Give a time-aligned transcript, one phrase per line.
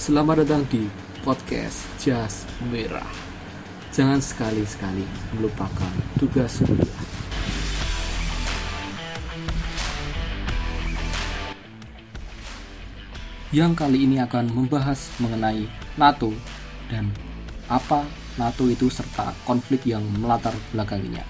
[0.00, 0.88] Selamat datang di
[1.20, 3.04] podcast Jas Merah.
[3.92, 5.04] Jangan sekali-sekali
[5.36, 7.04] melupakan tugas kuliah.
[13.52, 15.68] Yang kali ini akan membahas mengenai
[16.00, 16.32] NATO
[16.88, 17.12] dan
[17.68, 18.08] apa
[18.40, 21.28] NATO itu serta konflik yang melatar belakanginya.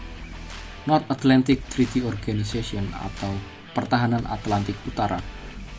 [0.87, 3.35] North Atlantic Treaty Organization atau
[3.75, 5.19] Pertahanan Atlantik Utara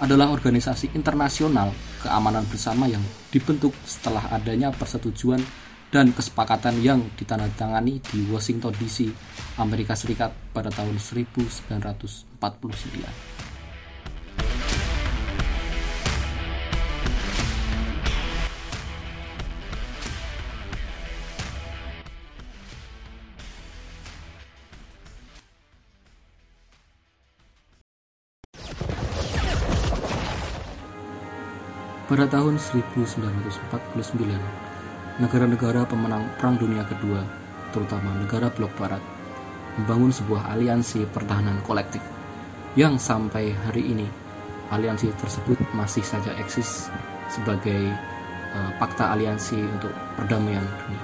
[0.03, 1.71] adalah organisasi internasional
[2.01, 5.45] keamanan bersama yang dibentuk setelah adanya persetujuan
[5.91, 9.11] dan kesepakatan yang ditandatangani di Washington DC,
[9.59, 13.40] Amerika Serikat pada tahun 1949.
[32.11, 33.71] Pada tahun 1949,
[35.23, 37.23] negara-negara pemenang Perang Dunia Kedua,
[37.71, 38.99] terutama negara blok barat,
[39.79, 42.03] membangun sebuah aliansi pertahanan kolektif
[42.75, 44.03] yang sampai hari ini
[44.75, 46.91] aliansi tersebut masih saja eksis
[47.31, 47.95] sebagai
[48.59, 51.03] uh, fakta aliansi untuk perdamaian dunia.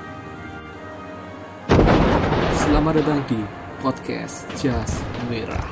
[2.52, 3.40] Selamat datang di
[3.80, 5.00] podcast Jas
[5.32, 5.72] Merah.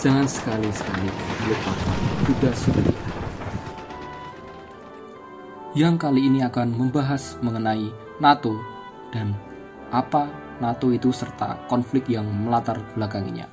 [0.00, 1.12] Jangan sekali-sekali
[1.44, 3.15] melupakan tugas kuliah
[5.76, 8.56] yang kali ini akan membahas mengenai NATO
[9.12, 9.36] dan
[9.92, 10.24] apa
[10.56, 13.44] NATO itu serta konflik yang melatar belakanginya.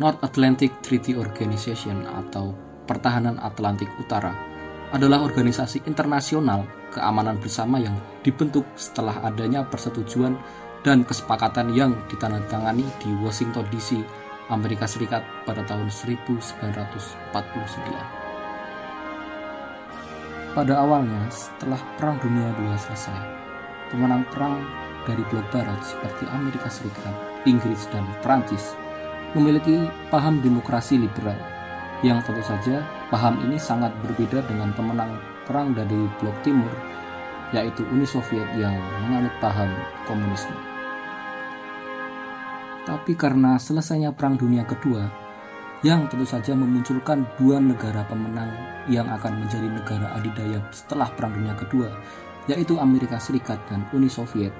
[0.00, 2.56] North Atlantic Treaty Organization atau
[2.88, 4.32] Pertahanan Atlantik Utara
[4.94, 10.38] adalah organisasi internasional keamanan bersama yang dibentuk setelah adanya persetujuan
[10.86, 14.00] dan kesepakatan yang ditandatangani di Washington DC,
[14.48, 18.25] Amerika Serikat pada tahun 1949.
[20.56, 23.20] Pada awalnya, setelah Perang Dunia II selesai,
[23.92, 24.64] pemenang perang
[25.04, 27.12] dari blok barat seperti Amerika Serikat,
[27.44, 28.72] Inggris, dan Prancis
[29.36, 31.36] memiliki paham demokrasi liberal
[32.00, 32.80] yang tentu saja
[33.12, 36.72] paham ini sangat berbeda dengan pemenang perang dari blok timur
[37.52, 38.72] yaitu Uni Soviet yang
[39.04, 39.68] menganut paham
[40.08, 40.56] komunisme.
[42.88, 45.25] Tapi karena selesainya Perang Dunia Kedua,
[45.84, 48.48] yang tentu saja memunculkan dua negara pemenang
[48.88, 51.90] yang akan menjadi negara adidaya setelah Perang Dunia Kedua,
[52.48, 54.54] yaitu Amerika Serikat dan Uni Soviet,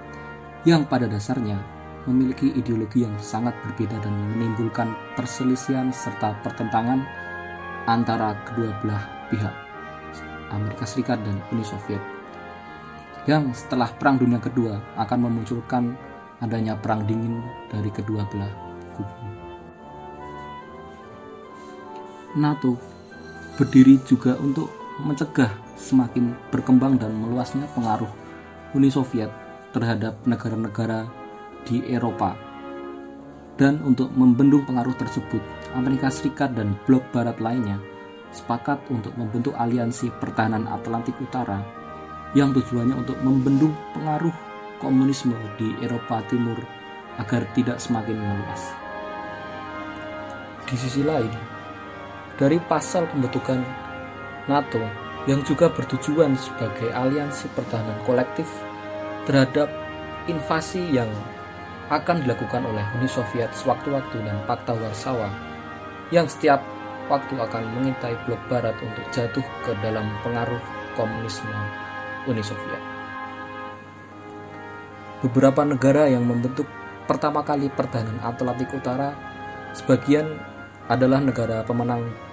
[0.68, 1.56] yang pada dasarnya
[2.04, 7.02] memiliki ideologi yang sangat berbeda dan menimbulkan perselisihan serta pertentangan
[7.86, 9.54] antara kedua belah pihak,
[10.52, 12.02] Amerika Serikat dan Uni Soviet,
[13.24, 15.96] yang setelah Perang Dunia Kedua akan memunculkan
[16.44, 17.40] adanya perang dingin
[17.72, 18.52] dari kedua belah
[18.94, 19.35] kubu.
[22.36, 22.76] NATO
[23.56, 24.68] berdiri juga untuk
[25.00, 28.08] mencegah semakin berkembang dan meluasnya pengaruh
[28.76, 29.32] Uni Soviet
[29.72, 31.08] terhadap negara-negara
[31.64, 32.36] di Eropa.
[33.56, 35.40] Dan untuk membendung pengaruh tersebut,
[35.72, 37.80] Amerika Serikat dan blok barat lainnya
[38.36, 41.64] sepakat untuk membentuk aliansi pertahanan Atlantik Utara
[42.36, 44.34] yang tujuannya untuk membendung pengaruh
[44.76, 46.60] komunisme di Eropa Timur
[47.16, 48.62] agar tidak semakin meluas.
[50.68, 51.55] Di sisi lain,
[52.36, 53.64] dari pasal pembentukan
[54.46, 54.80] NATO
[55.26, 58.46] yang juga bertujuan sebagai aliansi pertahanan kolektif
[59.26, 59.66] terhadap
[60.30, 61.10] invasi yang
[61.90, 65.30] akan dilakukan oleh Uni Soviet sewaktu-waktu dan Pakta Warsawa
[66.14, 66.62] yang setiap
[67.10, 70.58] waktu akan mengintai blok barat untuk jatuh ke dalam pengaruh
[70.98, 71.54] komunisme
[72.26, 72.82] Uni Soviet.
[75.22, 76.66] Beberapa negara yang membentuk
[77.06, 79.14] pertama kali pertahanan Atlantik Utara
[79.74, 80.26] sebagian
[80.86, 82.25] adalah negara pemenang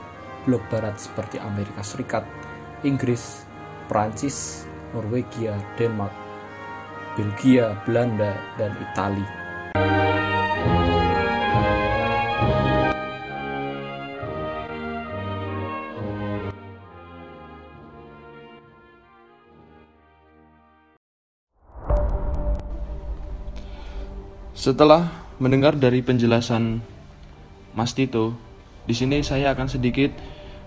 [0.44, 2.28] blok barat seperti Amerika Serikat,
[2.84, 3.48] Inggris,
[3.88, 6.12] Prancis, Norwegia, Denmark,
[7.16, 9.30] Belgia, Belanda, dan Italia.
[24.64, 25.12] Setelah
[25.44, 26.80] mendengar dari penjelasan
[27.76, 28.32] Mas Tito,
[28.88, 30.16] di sini saya akan sedikit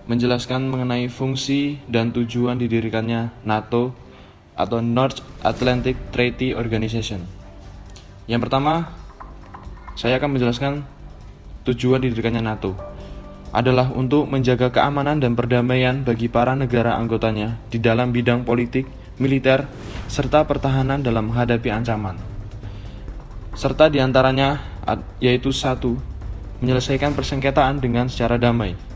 [0.07, 3.91] menjelaskan mengenai fungsi dan tujuan didirikannya NATO
[4.55, 7.27] atau North Atlantic Treaty Organization.
[8.25, 8.95] Yang pertama,
[9.99, 10.73] saya akan menjelaskan
[11.67, 12.73] tujuan didirikannya NATO
[13.51, 18.87] adalah untuk menjaga keamanan dan perdamaian bagi para negara anggotanya di dalam bidang politik,
[19.19, 19.67] militer,
[20.07, 22.15] serta pertahanan dalam menghadapi ancaman.
[23.55, 24.59] Serta di antaranya
[25.19, 25.99] yaitu satu,
[26.63, 28.86] menyelesaikan persengketaan dengan secara damai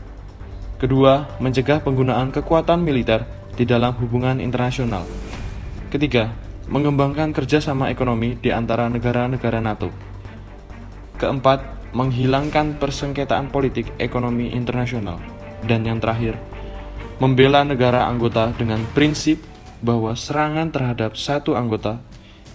[0.82, 3.22] Kedua, mencegah penggunaan kekuatan militer
[3.54, 5.06] di dalam hubungan internasional.
[5.94, 6.34] Ketiga,
[6.66, 9.94] mengembangkan kerjasama ekonomi di antara negara-negara NATO.
[11.22, 15.22] Keempat, menghilangkan persengketaan politik ekonomi internasional.
[15.62, 16.34] Dan yang terakhir,
[17.22, 19.38] membela negara anggota dengan prinsip
[19.86, 22.02] bahwa serangan terhadap satu anggota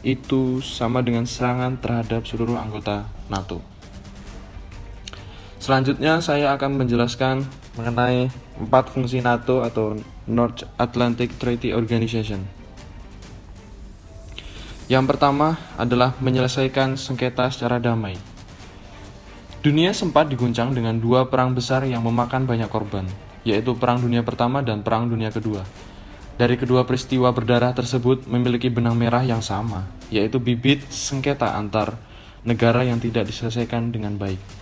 [0.04, 3.64] itu sama dengan serangan terhadap seluruh anggota NATO.
[5.64, 8.28] Selanjutnya saya akan menjelaskan mengenai
[8.58, 9.96] empat fungsi NATO atau
[10.26, 12.44] North Atlantic Treaty Organization.
[14.90, 18.18] Yang pertama adalah menyelesaikan sengketa secara damai.
[19.62, 23.04] Dunia sempat diguncang dengan dua perang besar yang memakan banyak korban,
[23.44, 25.66] yaitu Perang Dunia Pertama dan Perang Dunia Kedua.
[26.38, 32.00] Dari kedua peristiwa berdarah tersebut memiliki benang merah yang sama, yaitu bibit sengketa antar
[32.48, 34.57] negara yang tidak diselesaikan dengan baik.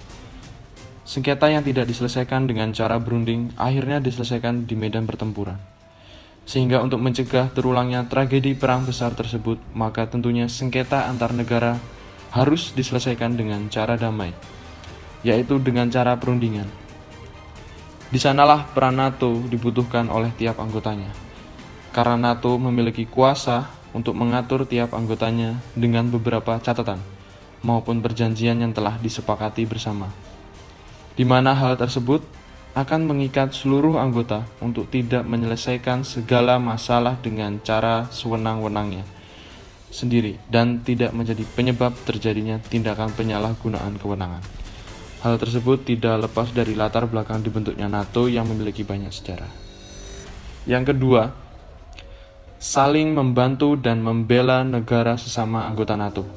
[1.06, 5.62] Sengketa yang tidak diselesaikan dengan cara berunding akhirnya diselesaikan di medan pertempuran.
[6.50, 11.78] Sehingga untuk mencegah terulangnya tragedi perang besar tersebut, maka tentunya sengketa antar negara
[12.34, 14.34] harus diselesaikan dengan cara damai,
[15.22, 16.66] yaitu dengan cara perundingan.
[18.10, 21.14] Di sanalah peran NATO dibutuhkan oleh tiap anggotanya,
[21.94, 26.98] karena NATO memiliki kuasa untuk mengatur tiap anggotanya dengan beberapa catatan
[27.62, 30.25] maupun perjanjian yang telah disepakati bersama
[31.16, 32.24] di mana hal tersebut
[32.76, 39.08] akan mengikat seluruh anggota untuk tidak menyelesaikan segala masalah dengan cara sewenang-wenangnya
[39.96, 44.44] sendiri dan tidak menjadi penyebab terjadinya tindakan penyalahgunaan kewenangan.
[45.24, 49.50] Hal tersebut tidak lepas dari latar belakang dibentuknya NATO yang memiliki banyak sejarah.
[50.68, 51.32] Yang kedua,
[52.60, 56.28] saling membantu dan membela negara sesama anggota NATO.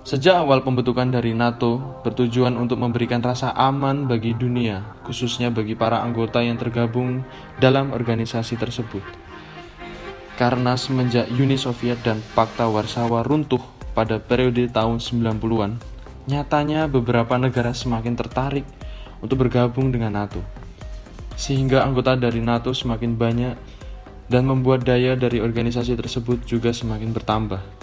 [0.00, 6.00] Sejak awal pembentukan dari NATO bertujuan untuk memberikan rasa aman bagi dunia, khususnya bagi para
[6.00, 7.20] anggota yang tergabung
[7.60, 9.04] dalam organisasi tersebut.
[10.40, 13.60] Karena semenjak Uni Soviet dan Pakta Warsawa runtuh
[13.92, 15.76] pada periode tahun 90-an,
[16.24, 18.64] nyatanya beberapa negara semakin tertarik
[19.20, 20.40] untuk bergabung dengan NATO.
[21.36, 23.54] Sehingga anggota dari NATO semakin banyak
[24.32, 27.79] dan membuat daya dari organisasi tersebut juga semakin bertambah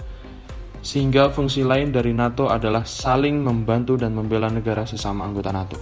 [0.80, 5.78] sehingga fungsi lain dari NATO adalah saling membantu dan membela negara sesama anggota NATO.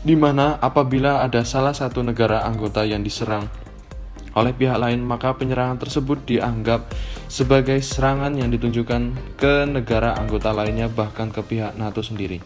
[0.00, 3.44] Di mana apabila ada salah satu negara anggota yang diserang
[4.32, 6.86] oleh pihak lain, maka penyerangan tersebut dianggap
[7.26, 12.38] sebagai serangan yang ditunjukkan ke negara anggota lainnya bahkan ke pihak NATO sendiri.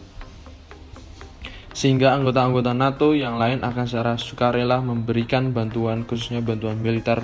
[1.75, 7.21] Sehingga anggota-anggota NATO yang lain akan secara sukarela memberikan bantuan khususnya bantuan militer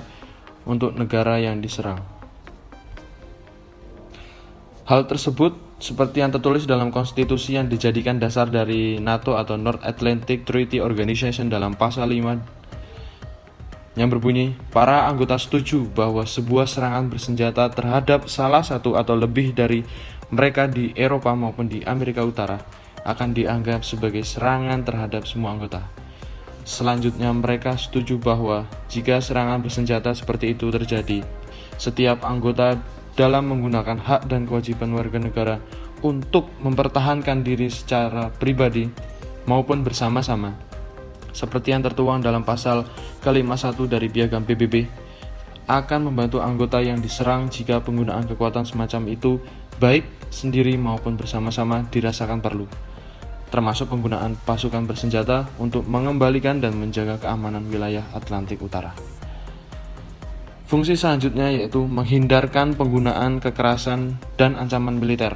[0.68, 2.21] untuk negara yang diserang.
[4.92, 10.44] Hal tersebut seperti yang tertulis dalam konstitusi yang dijadikan dasar dari NATO atau North Atlantic
[10.44, 18.28] Treaty Organization dalam pasal 5 yang berbunyi, para anggota setuju bahwa sebuah serangan bersenjata terhadap
[18.28, 19.80] salah satu atau lebih dari
[20.28, 22.60] mereka di Eropa maupun di Amerika Utara
[23.08, 25.88] akan dianggap sebagai serangan terhadap semua anggota.
[26.68, 31.24] Selanjutnya, mereka setuju bahwa jika serangan bersenjata seperti itu terjadi,
[31.80, 32.76] setiap anggota
[33.16, 35.56] dalam menggunakan hak dan kewajiban warga negara
[36.02, 38.90] untuk mempertahankan diri secara pribadi
[39.46, 40.54] maupun bersama-sama.
[41.32, 42.84] Seperti yang tertuang dalam pasal
[43.24, 44.84] ke-51 dari Piagam PBB,
[45.72, 49.40] akan membantu anggota yang diserang jika penggunaan kekuatan semacam itu
[49.80, 52.68] baik sendiri maupun bersama-sama dirasakan perlu,
[53.48, 58.92] termasuk penggunaan pasukan bersenjata untuk mengembalikan dan menjaga keamanan wilayah Atlantik Utara.
[60.72, 65.36] Fungsi selanjutnya yaitu menghindarkan penggunaan kekerasan dan ancaman militer.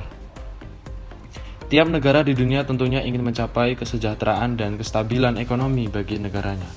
[1.68, 6.72] Tiap negara di dunia tentunya ingin mencapai kesejahteraan dan kestabilan ekonomi bagi negaranya.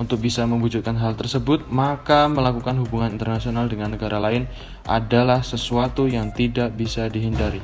[0.00, 4.48] Untuk bisa mewujudkan hal tersebut, maka melakukan hubungan internasional dengan negara lain
[4.88, 7.60] adalah sesuatu yang tidak bisa dihindari.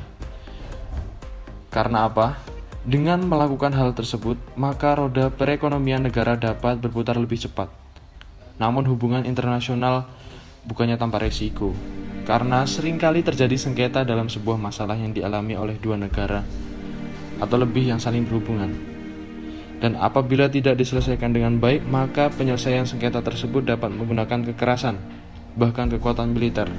[1.73, 2.37] Karena apa?
[2.85, 7.80] Dengan melakukan hal tersebut, maka roda perekonomian negara dapat berputar lebih cepat
[8.57, 10.09] namun hubungan internasional
[10.65, 11.71] bukannya tanpa resiko,
[12.25, 16.43] karena sering kali terjadi sengketa dalam sebuah masalah yang dialami oleh dua negara
[17.41, 18.69] atau lebih yang saling berhubungan.
[19.81, 25.01] Dan apabila tidak diselesaikan dengan baik, maka penyelesaian sengketa tersebut dapat menggunakan kekerasan,
[25.57, 26.69] bahkan kekuatan militer.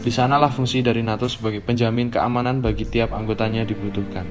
[0.00, 4.24] Di sanalah fungsi dari NATO sebagai penjamin keamanan bagi tiap anggotanya dibutuhkan.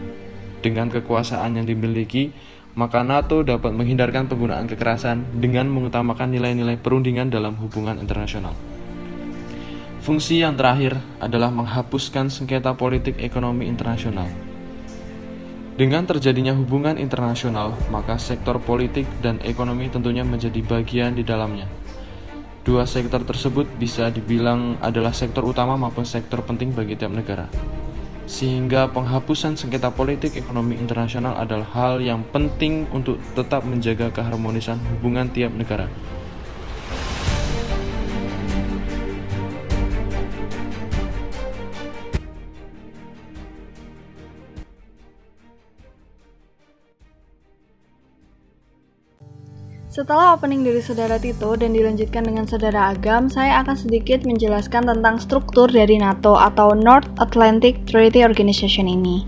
[0.65, 2.33] Dengan kekuasaan yang dimiliki,
[2.75, 8.51] maka NATO dapat menghindarkan penggunaan kekerasan dengan mengutamakan nilai-nilai perundingan dalam hubungan internasional.
[10.03, 14.29] Fungsi yang terakhir adalah menghapuskan sengketa politik ekonomi internasional.
[15.75, 21.67] Dengan terjadinya hubungan internasional, maka sektor politik dan ekonomi tentunya menjadi bagian di dalamnya.
[22.63, 27.45] Dua sektor tersebut bisa dibilang adalah sektor utama maupun sektor penting bagi tiap negara.
[28.25, 35.29] Sehingga penghapusan sengketa politik ekonomi internasional adalah hal yang penting untuk tetap menjaga keharmonisan hubungan
[35.29, 35.85] tiap negara.
[49.95, 55.23] Setelah opening dari saudara Tito dan dilanjutkan dengan saudara Agam, saya akan sedikit menjelaskan tentang
[55.23, 59.23] struktur dari NATO atau North Atlantic Treaty Organization ini.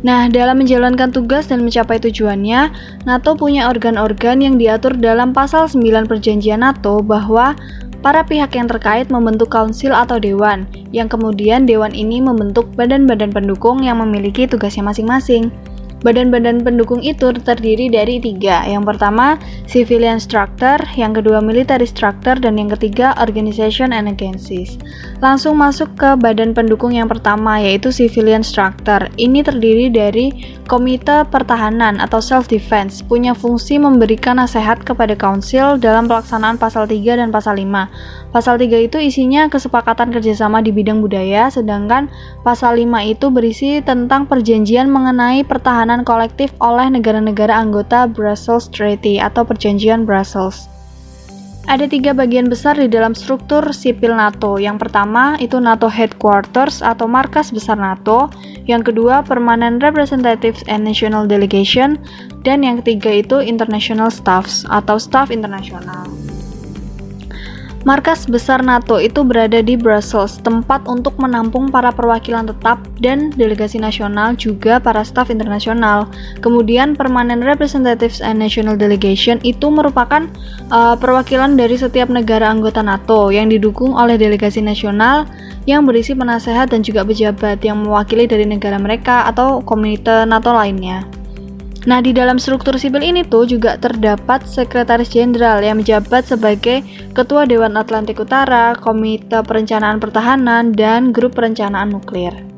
[0.00, 2.72] Nah, dalam menjalankan tugas dan mencapai tujuannya,
[3.04, 7.52] NATO punya organ-organ yang diatur dalam pasal 9 perjanjian NATO bahwa
[8.00, 10.64] para pihak yang terkait membentuk council atau dewan,
[10.96, 15.52] yang kemudian dewan ini membentuk badan-badan pendukung yang memiliki tugasnya masing-masing.
[16.04, 18.68] Badan-badan pendukung itu terdiri dari tiga.
[18.68, 24.76] Yang pertama, civilian structure, yang kedua military structure, dan yang ketiga organization and agencies.
[25.24, 29.08] Langsung masuk ke badan pendukung yang pertama, yaitu civilian structure.
[29.16, 30.36] Ini terdiri dari
[30.68, 37.32] Komite Pertahanan atau Self-Defense, punya fungsi memberikan nasihat kepada Council dalam pelaksanaan pasal 3 dan
[37.32, 37.88] pasal 5.
[38.34, 42.12] Pasal 3 itu isinya kesepakatan kerjasama di bidang budaya, sedangkan
[42.44, 49.46] pasal 5 itu berisi tentang perjanjian mengenai pertahanan kolektif oleh negara-negara anggota Brussels Treaty atau
[49.46, 50.66] Perjanjian Brussels.
[51.66, 54.54] Ada tiga bagian besar di dalam struktur sipil NATO.
[54.54, 58.30] Yang pertama itu NATO Headquarters atau markas besar NATO.
[58.70, 61.98] Yang kedua Permanent Representatives and National Delegation.
[62.46, 66.35] Dan yang ketiga itu International Staffs atau Staff Internasional.
[67.86, 73.78] Markas besar NATO itu berada di Brussels, tempat untuk menampung para perwakilan tetap dan delegasi
[73.78, 76.10] nasional juga para staf internasional.
[76.42, 80.26] Kemudian Permanent Representatives and National Delegation itu merupakan
[80.74, 85.22] uh, perwakilan dari setiap negara anggota NATO yang didukung oleh delegasi nasional
[85.70, 91.06] yang berisi penasehat dan juga pejabat yang mewakili dari negara mereka atau komunitas NATO lainnya.
[91.86, 96.82] Nah, di dalam struktur sipil ini tuh juga terdapat sekretaris jenderal yang menjabat sebagai
[97.14, 102.55] ketua Dewan Atlantik Utara, Komite Perencanaan Pertahanan, dan Grup Perencanaan Nuklir.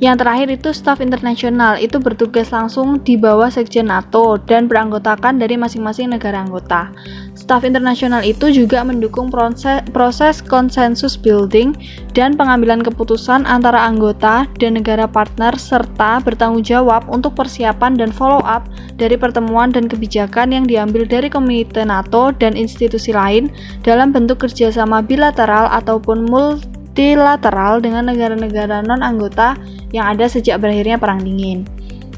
[0.00, 5.60] Yang terakhir itu staf internasional, itu bertugas langsung di bawah Sekjen NATO dan beranggotakan dari
[5.60, 6.88] masing-masing negara anggota.
[7.36, 11.76] Staf internasional itu juga mendukung proses, proses konsensus building
[12.16, 18.40] dan pengambilan keputusan antara anggota dan negara partner serta bertanggung jawab untuk persiapan dan follow
[18.48, 23.52] up dari pertemuan dan kebijakan yang diambil dari Komite NATO dan institusi lain
[23.84, 29.54] dalam bentuk kerjasama bilateral ataupun multi multilateral dengan negara-negara non-anggota
[29.90, 31.66] yang ada sejak berakhirnya Perang Dingin.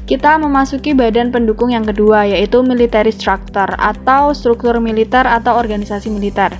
[0.03, 6.51] Kita memasuki badan pendukung yang kedua, yaitu military structure atau struktur militer atau organisasi militer.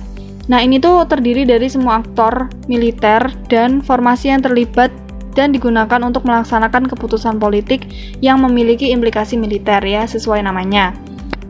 [0.48, 3.20] Nah, ini tuh terdiri dari semua aktor militer
[3.52, 4.92] dan formasi yang terlibat
[5.36, 7.84] dan digunakan untuk melaksanakan keputusan politik
[8.24, 10.96] yang memiliki implikasi militer ya, sesuai namanya.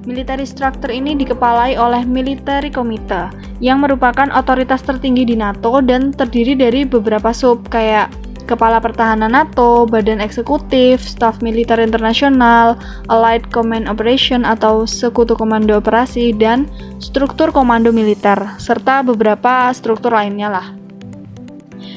[0.04, 6.52] Military structure ini dikepalai oleh Military Committee yang merupakan otoritas tertinggi di NATO dan terdiri
[6.59, 8.12] dari beberapa sub kayak
[8.44, 12.76] Kepala Pertahanan NATO, Badan Eksekutif, Staf Militer Internasional,
[13.08, 16.68] Allied Command Operation atau Sekutu Komando Operasi, dan
[17.00, 20.66] struktur komando militer, serta beberapa struktur lainnya lah.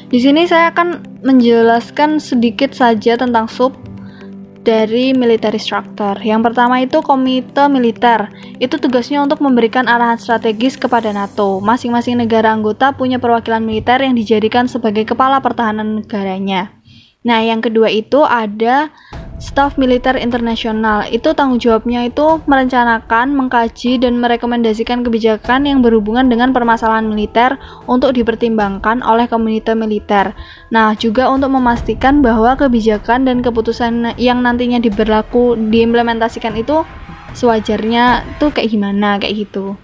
[0.08, 3.76] Di sini saya akan menjelaskan sedikit saja tentang sub
[4.68, 6.20] dari military structure.
[6.20, 8.28] Yang pertama itu komite militer.
[8.60, 11.64] Itu tugasnya untuk memberikan arahan strategis kepada NATO.
[11.64, 16.68] Masing-masing negara anggota punya perwakilan militer yang dijadikan sebagai kepala pertahanan negaranya.
[17.24, 18.92] Nah, yang kedua itu ada
[19.38, 26.50] Staf Militer Internasional itu tanggung jawabnya itu merencanakan, mengkaji, dan merekomendasikan kebijakan yang berhubungan dengan
[26.50, 27.54] permasalahan militer
[27.86, 30.34] untuk dipertimbangkan oleh komunitas militer.
[30.74, 36.82] Nah, juga untuk memastikan bahwa kebijakan dan keputusan yang nantinya diberlaku diimplementasikan itu
[37.38, 39.78] sewajarnya tuh kayak gimana kayak gitu.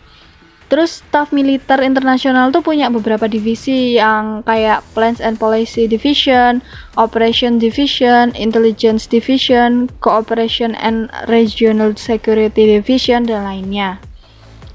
[0.73, 6.65] Terus staff militer internasional tuh punya beberapa divisi yang kayak Plans and Policy Division,
[6.97, 14.01] Operation Division, Intelligence Division, Cooperation and Regional Security Division, dan lainnya.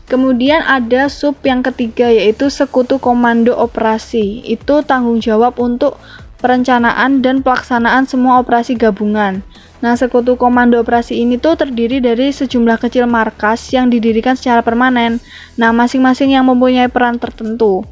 [0.09, 4.41] Kemudian ada sub yang ketiga yaitu Sekutu Komando Operasi.
[4.41, 6.01] Itu tanggung jawab untuk
[6.41, 9.45] perencanaan dan pelaksanaan semua operasi gabungan.
[9.79, 15.23] Nah, sekutu komando operasi ini tuh terdiri dari sejumlah kecil markas yang didirikan secara permanen.
[15.55, 17.87] Nah, masing-masing yang mempunyai peran tertentu.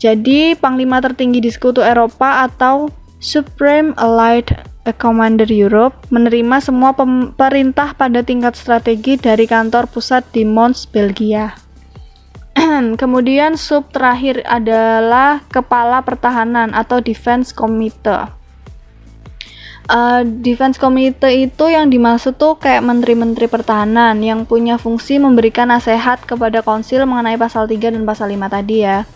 [0.00, 2.88] Jadi, panglima tertinggi di sekutu Eropa atau
[3.20, 4.56] Supreme Allied
[4.96, 6.96] Commander Europe menerima semua
[7.36, 11.52] perintah pada tingkat strategi dari kantor pusat di Mons, Belgia.
[13.00, 18.37] Kemudian sub terakhir adalah Kepala Pertahanan atau Defense Committee.
[19.88, 26.20] Uh, Defense Committee itu yang dimaksud tuh kayak menteri-menteri pertahanan yang punya fungsi memberikan nasihat
[26.28, 29.08] kepada konsil mengenai pasal 3 dan pasal 5 tadi ya.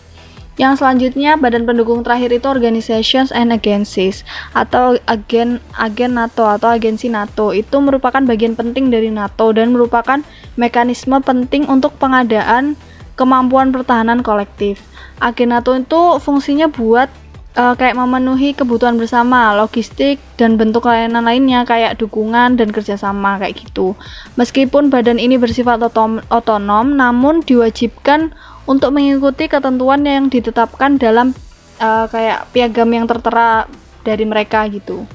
[0.57, 4.21] Yang selanjutnya, badan pendukung terakhir itu organizations and agencies
[4.53, 7.53] atau agen agen NATO atau agensi NATO.
[7.53, 10.21] Itu merupakan bagian penting dari NATO dan merupakan
[10.57, 12.77] mekanisme penting untuk pengadaan
[13.13, 14.81] kemampuan pertahanan kolektif.
[15.17, 17.09] Agen NATO itu fungsinya buat
[17.57, 23.57] uh, kayak memenuhi kebutuhan bersama, logistik dan bentuk layanan lainnya kayak dukungan dan kerjasama kayak
[23.61, 23.97] gitu.
[24.37, 25.81] Meskipun badan ini bersifat
[26.29, 28.33] otonom, namun diwajibkan
[28.65, 31.35] untuk mengikuti ketentuan yang ditetapkan dalam
[31.81, 33.69] uh, kayak piagam yang tertera
[34.03, 35.07] dari mereka gitu.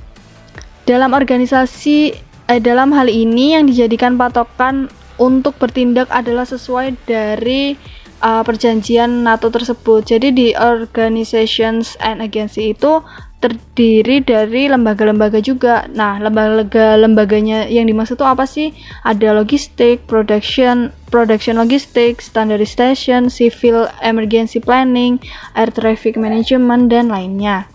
[0.88, 2.16] Dalam organisasi
[2.48, 4.88] eh, dalam hal ini yang dijadikan patokan
[5.20, 7.76] untuk bertindak adalah sesuai dari
[8.22, 10.06] uh, perjanjian NATO tersebut.
[10.06, 13.02] Jadi di organizations and agency itu
[13.38, 15.86] terdiri dari lembaga-lembaga juga.
[15.94, 18.74] Nah, lembaga-lembaganya yang dimaksud itu apa sih?
[19.06, 25.22] Ada logistik, production, production logistik, standardization, civil emergency planning,
[25.54, 27.70] air traffic management dan lainnya.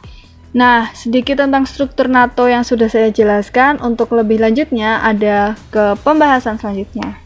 [0.53, 3.79] Nah, sedikit tentang struktur NATO yang sudah saya jelaskan.
[3.79, 7.22] Untuk lebih lanjutnya ada ke pembahasan selanjutnya.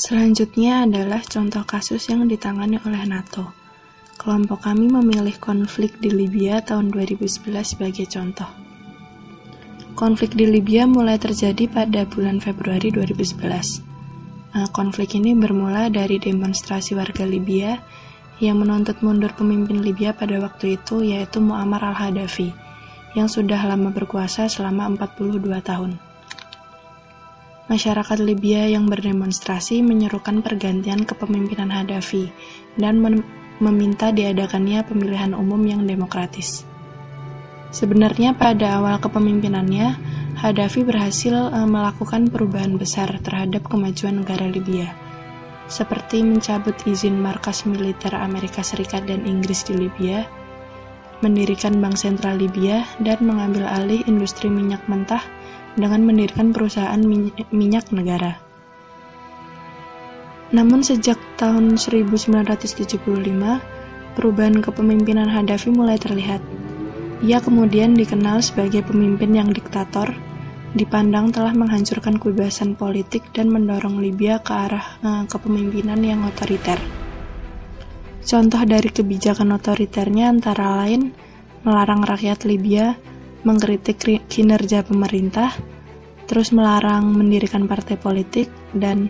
[0.00, 3.52] Selanjutnya adalah contoh kasus yang ditangani oleh NATO.
[4.16, 8.48] Kelompok kami memilih konflik di Libya tahun 2011 sebagai contoh.
[9.92, 13.84] Konflik di Libya mulai terjadi pada bulan Februari 2011.
[14.56, 17.76] Nah, konflik ini bermula dari demonstrasi warga Libya
[18.40, 22.56] yang menuntut mundur pemimpin Libya pada waktu itu yaitu Muammar al-Hadafi
[23.12, 26.00] yang sudah lama berkuasa selama 42 tahun.
[27.70, 32.26] Masyarakat Libya yang berdemonstrasi menyerukan pergantian kepemimpinan Hadafi
[32.74, 32.98] dan
[33.62, 36.66] meminta diadakannya pemilihan umum yang demokratis.
[37.70, 39.94] Sebenarnya pada awal kepemimpinannya,
[40.34, 44.90] Hadafi berhasil uh, melakukan perubahan besar terhadap kemajuan negara Libya,
[45.70, 50.26] seperti mencabut izin markas militer Amerika Serikat dan Inggris di Libya,
[51.22, 55.22] mendirikan Bank Sentral Libya, dan mengambil alih industri minyak mentah
[55.78, 56.98] dengan mendirikan perusahaan
[57.50, 58.40] minyak negara.
[60.50, 62.98] Namun sejak tahun 1975,
[64.18, 66.42] perubahan kepemimpinan Hadafi mulai terlihat.
[67.22, 70.10] Ia kemudian dikenal sebagai pemimpin yang diktator,
[70.74, 76.78] dipandang telah menghancurkan kebebasan politik dan mendorong Libya ke arah uh, kepemimpinan yang otoriter.
[78.20, 81.14] Contoh dari kebijakan otoriternya antara lain
[81.66, 82.96] melarang rakyat Libya
[83.42, 85.54] mengkritik kinerja pemerintah,
[86.28, 89.08] terus melarang mendirikan partai politik, dan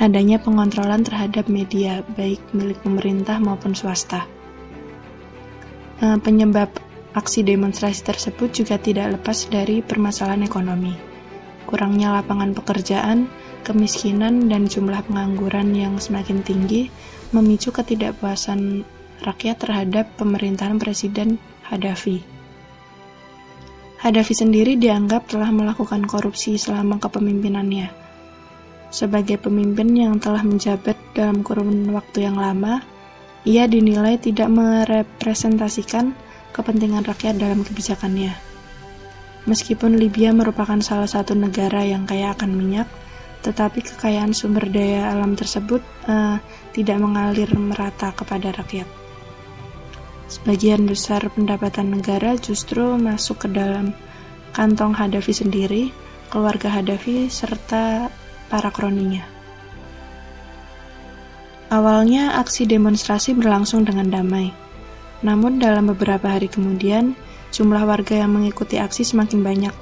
[0.00, 4.24] adanya pengontrolan terhadap media, baik milik pemerintah maupun swasta.
[6.02, 6.72] Eh, penyebab
[7.14, 10.96] aksi demonstrasi tersebut juga tidak lepas dari permasalahan ekonomi.
[11.68, 13.30] Kurangnya lapangan pekerjaan,
[13.62, 16.90] kemiskinan, dan jumlah pengangguran yang semakin tinggi
[17.30, 18.82] memicu ketidakpuasan
[19.22, 22.31] rakyat terhadap pemerintahan Presiden Hadafi.
[24.02, 27.86] Hadafi sendiri dianggap telah melakukan korupsi selama kepemimpinannya.
[28.90, 32.82] Sebagai pemimpin yang telah menjabat dalam kurun waktu yang lama,
[33.46, 36.18] ia dinilai tidak merepresentasikan
[36.50, 38.34] kepentingan rakyat dalam kebijakannya.
[39.46, 42.90] Meskipun Libya merupakan salah satu negara yang kaya akan minyak,
[43.46, 46.42] tetapi kekayaan sumber daya alam tersebut uh,
[46.74, 49.01] tidak mengalir merata kepada rakyat.
[50.32, 53.92] Sebagian besar pendapatan negara justru masuk ke dalam
[54.56, 55.92] kantong Hadafi sendiri,
[56.32, 58.08] keluarga Hadafi, serta
[58.48, 59.28] para kroninya.
[61.68, 64.48] Awalnya aksi demonstrasi berlangsung dengan damai.
[65.20, 67.12] Namun dalam beberapa hari kemudian,
[67.52, 69.76] jumlah warga yang mengikuti aksi semakin banyak.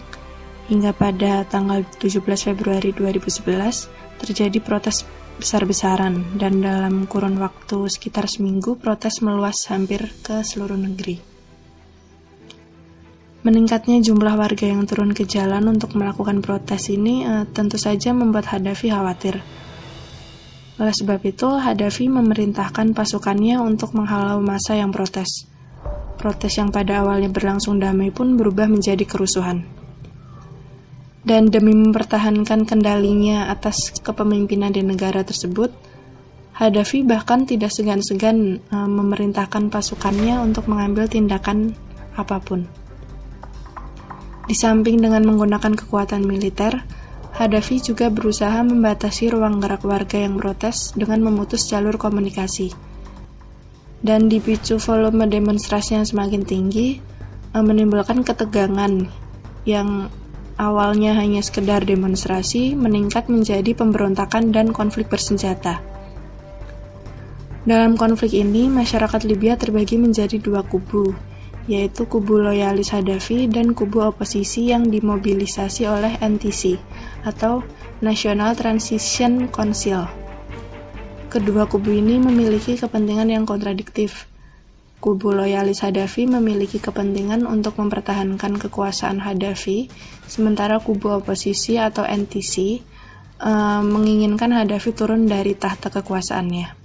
[0.67, 3.87] Hingga pada tanggal 17 Februari 2011,
[4.19, 5.07] terjadi protes
[5.41, 11.17] besar-besaran dan dalam kurun waktu sekitar seminggu protes meluas hampir ke seluruh negeri.
[13.41, 18.53] Meningkatnya jumlah warga yang turun ke jalan untuk melakukan protes ini uh, tentu saja membuat
[18.53, 19.41] Hadafi khawatir.
[20.77, 25.49] Oleh sebab itu, Hadafi memerintahkan pasukannya untuk menghalau masa yang protes.
[26.21, 29.80] Protes yang pada awalnya berlangsung damai pun berubah menjadi kerusuhan
[31.21, 35.69] dan demi mempertahankan kendalinya atas kepemimpinan di negara tersebut,
[36.61, 41.73] Hadafi bahkan tidak segan-segan e, memerintahkan pasukannya untuk mengambil tindakan
[42.21, 42.69] apa pun.
[44.45, 46.85] Di samping dengan menggunakan kekuatan militer,
[47.33, 52.77] Hadafi juga berusaha membatasi ruang gerak warga yang protes dengan memutus jalur komunikasi.
[54.05, 57.01] Dan dipicu volume demonstrasi yang semakin tinggi,
[57.53, 59.09] e, menimbulkan ketegangan
[59.65, 60.13] yang
[60.61, 65.81] awalnya hanya sekedar demonstrasi meningkat menjadi pemberontakan dan konflik bersenjata.
[67.65, 71.17] Dalam konflik ini, masyarakat Libya terbagi menjadi dua kubu,
[71.65, 76.77] yaitu kubu loyalis Hadafi dan kubu oposisi yang dimobilisasi oleh NTC
[77.25, 77.65] atau
[78.05, 80.09] National Transition Council.
[81.29, 84.30] Kedua kubu ini memiliki kepentingan yang kontradiktif.
[85.01, 89.89] Kubu loyalis Hadafi memiliki kepentingan untuk mempertahankan kekuasaan Hadafi,
[90.29, 92.55] sementara kubu oposisi atau NTC
[93.41, 96.77] eh, menginginkan Hadafi turun dari tahta kekuasaannya.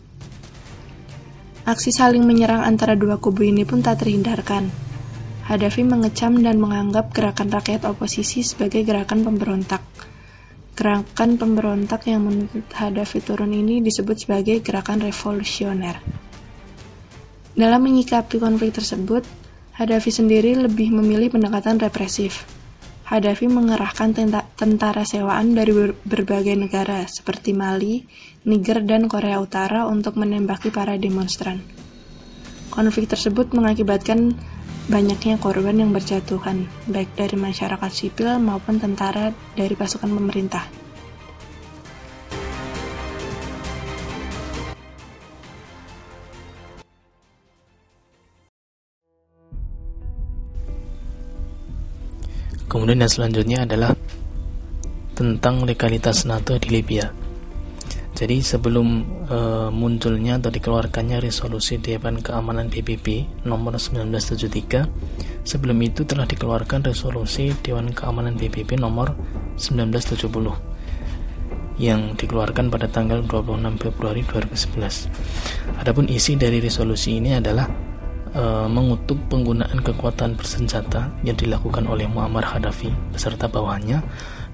[1.67, 4.71] Aksi saling menyerang antara dua kubu ini pun tak terhindarkan.
[5.51, 9.84] Hadafi mengecam dan menganggap gerakan rakyat oposisi sebagai gerakan pemberontak.
[10.80, 16.14] Gerakan pemberontak yang menuntut Hadafi turun ini disebut sebagai gerakan revolusioner.
[17.56, 19.24] Dalam menyikapi konflik tersebut,
[19.76, 22.48] Hadafi sendiri lebih memilih pendekatan represif.
[23.08, 24.15] Hadafi mengerahkan
[24.56, 25.76] tentara sewaan dari
[26.08, 28.08] berbagai negara seperti Mali,
[28.48, 31.60] Niger, dan Korea Utara untuk menembaki para demonstran.
[32.72, 34.36] Konflik tersebut mengakibatkan
[34.88, 40.85] banyaknya korban yang berjatuhan, baik dari masyarakat sipil maupun tentara dari pasukan pemerintah.
[52.75, 53.95] Kemudian yang selanjutnya adalah
[55.15, 57.07] tentang legalitas NATO di Libya.
[58.11, 58.88] Jadi sebelum
[59.31, 59.39] e,
[59.71, 64.91] munculnya atau dikeluarkannya resolusi Dewan Keamanan PBB nomor 1973,
[65.47, 69.15] sebelum itu telah dikeluarkan resolusi Dewan Keamanan PBB nomor
[69.55, 75.79] 1970 yang dikeluarkan pada tanggal 26 Februari 2011.
[75.79, 77.85] Adapun isi dari resolusi ini adalah
[78.36, 84.04] e, mengutuk penggunaan kekuatan bersenjata yang dilakukan oleh Muammar Gaddafi beserta bawahannya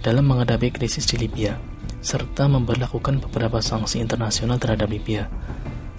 [0.06, 1.58] dalam menghadapi krisis di Libya
[2.02, 5.30] serta memperlakukan beberapa sanksi internasional terhadap Libya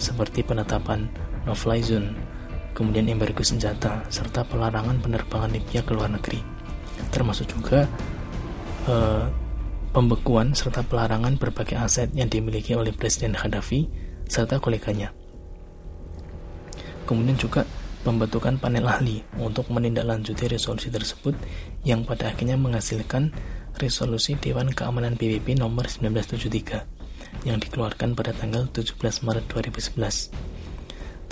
[0.02, 1.06] seperti penetapan
[1.46, 2.14] no-fly zone,
[2.74, 6.42] kemudian embargo senjata, serta pelarangan penerbangan Libya ke luar negeri,
[7.14, 7.86] termasuk juga
[8.90, 8.94] e,
[9.94, 13.86] pembekuan serta pelarangan berbagai aset yang dimiliki oleh Presiden Gaddafi
[14.26, 15.21] serta koleganya.
[17.04, 17.66] Kemudian juga
[18.02, 21.38] pembentukan panel ahli untuk menindaklanjuti resolusi tersebut
[21.86, 23.30] yang pada akhirnya menghasilkan
[23.78, 30.52] resolusi Dewan Keamanan PBB nomor 1973 yang dikeluarkan pada tanggal 17 Maret 2011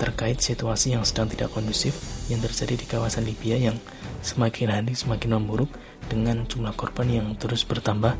[0.01, 1.93] terkait situasi yang sedang tidak kondusif
[2.25, 3.77] yang terjadi di kawasan Libya yang
[4.25, 5.69] semakin hari semakin memburuk
[6.09, 8.17] dengan jumlah korban yang terus bertambah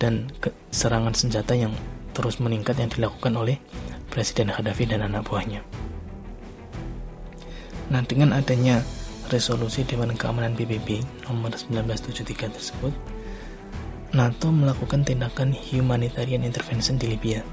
[0.00, 0.32] dan
[0.72, 1.76] serangan senjata yang
[2.16, 3.60] terus meningkat yang dilakukan oleh
[4.08, 5.81] Presiden Gaddafi dan anak buahnya.
[7.92, 8.80] Nah, dengan adanya
[9.28, 12.88] resolusi Dewan Keamanan PBB nomor 1973 tersebut,
[14.16, 17.44] NATO melakukan tindakan humanitarian intervention di Libya.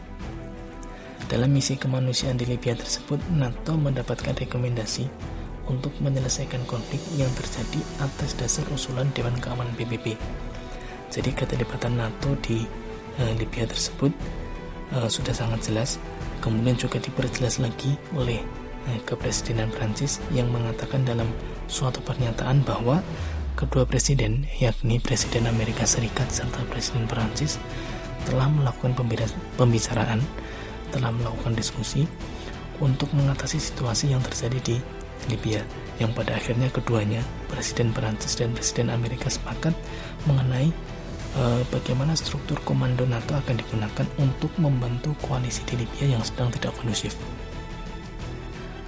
[1.28, 5.12] Dalam misi kemanusiaan di Libya tersebut, NATO mendapatkan rekomendasi
[5.67, 10.15] untuk menyelesaikan konflik yang terjadi atas dasar usulan Dewan Keamanan PBB.
[11.12, 12.63] Jadi keterlibatan NATO di
[13.19, 14.15] uh, Libya tersebut
[14.95, 15.99] uh, sudah sangat jelas.
[16.39, 18.68] Kemudian juga diperjelas lagi oleh Eh,
[19.05, 21.27] kepresidenan Prancis yang mengatakan dalam
[21.69, 23.03] suatu pernyataan bahwa
[23.59, 27.59] kedua presiden, yakni Presiden Amerika Serikat serta Presiden Prancis,
[28.23, 28.95] telah melakukan
[29.59, 30.23] pembicaraan,
[30.95, 32.07] telah melakukan diskusi
[32.79, 34.77] untuk mengatasi situasi yang terjadi di
[35.27, 35.59] Libya,
[35.99, 37.19] yang pada akhirnya keduanya,
[37.51, 39.75] Presiden Prancis dan Presiden Amerika sepakat
[40.23, 40.71] mengenai
[41.35, 46.71] uh, bagaimana struktur komando NATO akan digunakan untuk membantu koalisi di Libya yang sedang tidak
[46.79, 47.19] kondusif.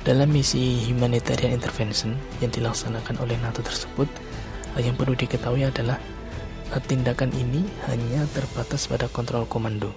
[0.01, 4.09] Dalam misi humanitarian intervention yang dilaksanakan oleh NATO tersebut,
[4.81, 6.01] yang perlu diketahui adalah
[6.73, 9.93] eh, tindakan ini hanya terbatas pada kontrol komando.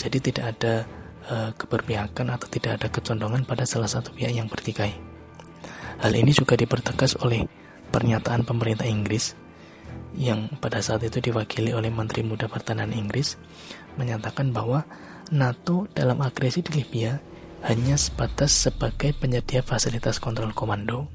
[0.00, 0.88] Jadi tidak ada
[1.28, 4.96] uh, keberpihakan atau tidak ada kecondongan pada salah satu pihak yang bertikai.
[6.00, 7.46] Hal ini juga dipertegas oleh
[7.92, 9.36] pernyataan pemerintah Inggris
[10.16, 13.36] yang pada saat itu diwakili oleh Menteri Muda Pertahanan Inggris
[14.00, 14.82] menyatakan bahwa
[15.30, 17.20] NATO dalam agresi di Libya
[17.62, 21.06] hanya sebatas sebagai penyedia fasilitas kontrol komando.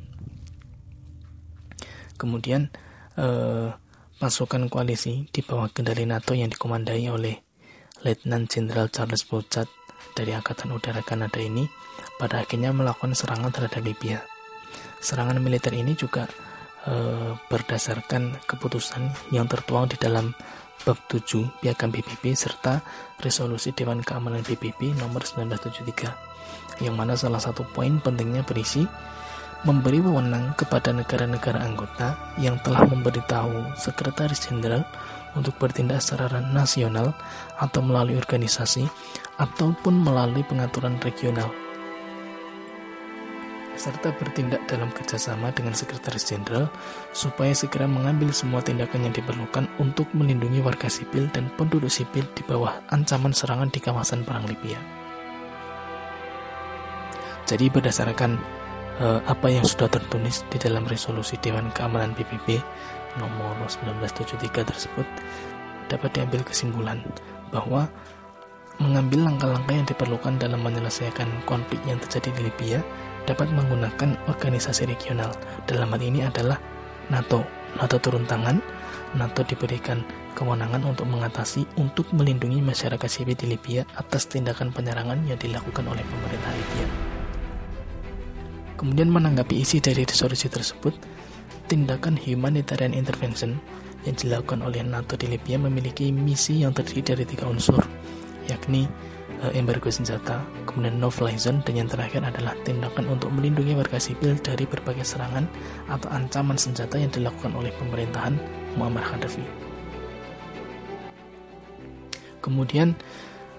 [2.15, 2.71] Kemudian
[3.19, 3.69] eh,
[4.17, 7.35] pasukan koalisi di bawah kendali NATO yang dikomandai oleh
[8.01, 9.67] Letnan Jenderal Charles Bouchat
[10.15, 11.67] dari Angkatan Udara Kanada ini
[12.17, 14.25] pada akhirnya melakukan serangan terhadap Libya.
[14.97, 16.25] Serangan militer ini juga
[16.85, 16.93] e,
[17.49, 20.33] berdasarkan keputusan yang tertuang di dalam
[20.85, 22.81] bab 7 Piagam PBB serta
[23.21, 26.26] resolusi Dewan Keamanan PBB nomor 1973
[26.83, 28.85] yang mana salah satu poin pentingnya berisi
[29.65, 34.85] memberi wewenang kepada negara-negara anggota yang telah memberitahu Sekretaris Jenderal
[35.33, 37.13] untuk bertindak secara nasional
[37.57, 38.85] atau melalui organisasi
[39.41, 41.49] ataupun melalui pengaturan regional
[43.77, 46.67] serta bertindak dalam kerjasama dengan Sekretaris Jenderal
[47.13, 52.41] supaya segera mengambil semua tindakan yang diperlukan untuk melindungi warga sipil dan penduduk sipil di
[52.43, 54.96] bawah ancaman serangan di kawasan perang Libya.
[57.47, 58.35] Jadi berdasarkan
[58.99, 62.59] eh, apa yang sudah tertulis di dalam resolusi Dewan Keamanan PBB
[63.17, 65.07] nomor 1973 tersebut
[65.87, 66.99] dapat diambil kesimpulan
[67.49, 67.87] bahwa
[68.77, 72.79] mengambil langkah-langkah yang diperlukan dalam menyelesaikan konflik yang terjadi di Libya
[73.25, 75.31] dapat menggunakan organisasi regional.
[75.65, 76.59] Dalam hal ini adalah
[77.09, 77.41] NATO.
[77.79, 78.61] NATO turun tangan,
[79.17, 80.03] NATO diberikan
[80.37, 86.05] kewenangan untuk mengatasi untuk melindungi masyarakat sipil di Libya atas tindakan penyerangan yang dilakukan oleh
[86.05, 87.06] pemerintah Libya.
[88.77, 90.93] Kemudian menanggapi isi dari resolusi tersebut,
[91.65, 93.57] tindakan humanitarian intervention
[94.05, 97.81] yang dilakukan oleh NATO di Libya memiliki misi yang terdiri dari tiga unsur,
[98.45, 98.85] yakni
[99.41, 103.97] uh, embargo senjata, kemudian no fly zone, dan yang terakhir adalah tindakan untuk melindungi warga
[103.97, 105.49] sipil dari berbagai serangan
[105.89, 108.37] atau ancaman senjata yang dilakukan oleh pemerintahan
[108.77, 109.43] Muammar Gaddafi.
[112.45, 112.95] Kemudian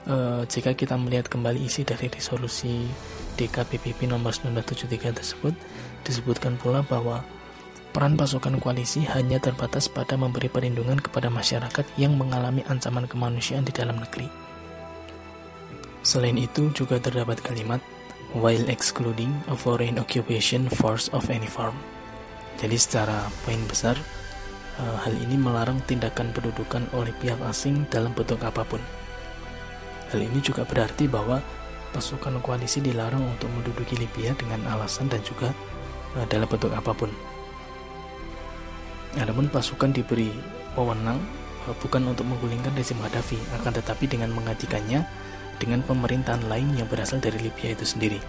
[0.08, 2.88] uh, jika kita melihat kembali isi dari resolusi
[3.38, 5.54] DKPBB nomor 1973 tersebut
[6.02, 7.22] disebutkan pula bahwa
[7.94, 13.72] peran pasukan koalisi hanya terbatas pada memberi perlindungan kepada masyarakat yang mengalami ancaman kemanusiaan di
[13.72, 14.26] dalam negeri.
[16.02, 17.78] Selain itu juga terdapat kalimat
[18.36, 21.74] while excluding a foreign occupation force of any form.
[22.58, 23.94] Jadi secara poin besar
[24.78, 28.82] eh, hal ini melarang tindakan pendudukan oleh pihak asing dalam bentuk apa pun.
[30.08, 31.44] Hal ini juga berarti bahwa
[31.92, 35.50] pasukan koalisi dilarang untuk menduduki Libya dengan alasan dan juga
[36.16, 37.10] uh, dalam bentuk apa pun.
[39.18, 40.30] Adapun pasukan diberi
[40.76, 41.18] wewenang
[41.66, 45.02] uh, bukan untuk menggulingkan rezim Gaddafi, akan tetapi dengan menggantikannya
[45.58, 48.20] dengan pemerintahan lain yang berasal dari Libya itu sendiri.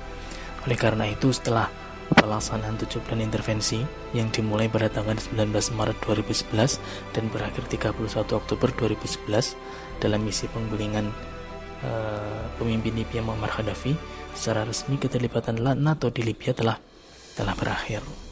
[0.65, 1.69] Oleh karena itu, setelah
[2.10, 3.86] pelaksanaan tujuh bulan intervensi
[4.17, 6.82] yang dimulai pada tanggal 19 Maret 2011
[7.13, 7.93] dan berakhir 31
[8.34, 9.54] Oktober 2011
[10.02, 11.13] dalam misi penggulingan
[11.84, 13.96] uh, pemimpin Libya Muammar Gaddafi
[14.34, 16.78] secara resmi keterlibatan NATO di Libya telah
[17.36, 18.29] telah berakhir.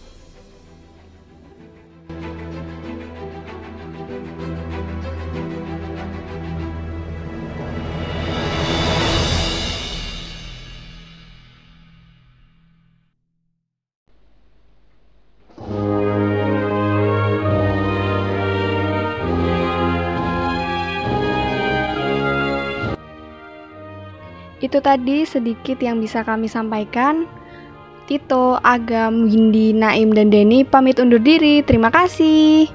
[24.88, 27.28] Tadi sedikit yang bisa kami sampaikan.
[28.08, 31.60] Tito, Agam, Windy, Naim, dan Denny pamit undur diri.
[31.60, 32.71] Terima kasih.